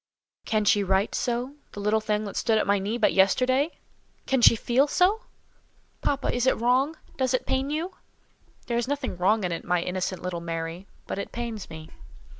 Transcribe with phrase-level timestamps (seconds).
[0.45, 3.77] "Can she write so—the little thing that stood at my knee but yesterday?
[4.25, 5.25] Can she feel so?"
[6.01, 6.97] "Papa, is it wrong?
[7.17, 7.93] Does it pain you?"
[8.65, 11.91] "There is nothing wrong in it, my innocent little Mary; but it pains me."